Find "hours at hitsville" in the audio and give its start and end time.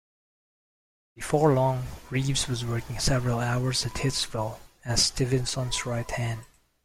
3.39-4.57